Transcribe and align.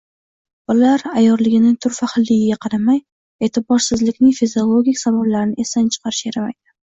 Bolalar 0.69 1.01
ayyorligining 1.19 1.75
turfa 1.85 2.09
xilligiga 2.13 2.57
qaramay, 2.65 2.97
e’tiborsizlikning 3.49 4.33
fiziologik 4.39 4.99
sabablarini 5.03 5.67
esdan 5.67 5.93
chiqarish 5.99 6.25
yaramaydi. 6.31 6.61